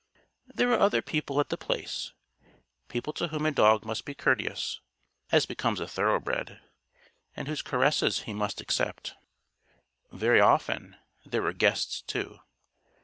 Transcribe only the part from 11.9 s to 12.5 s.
too.